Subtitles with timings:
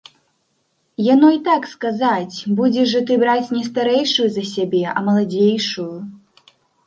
[1.13, 5.93] Яно і так сказаць, будзеш жа ты браць не старэйшую за сябе, а маладзейшую.